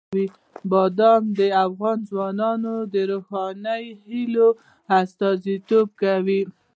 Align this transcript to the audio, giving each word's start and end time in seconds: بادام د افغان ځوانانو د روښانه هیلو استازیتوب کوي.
بادام 0.71 1.23
د 1.39 1.41
افغان 1.65 1.97
ځوانانو 2.09 2.73
د 2.93 2.95
روښانه 3.11 3.73
هیلو 4.09 4.47
استازیتوب 4.99 5.87
کوي. 6.01 6.41